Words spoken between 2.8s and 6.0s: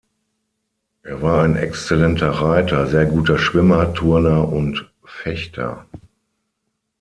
sehr guter Schwimmer, Turner und Fechter.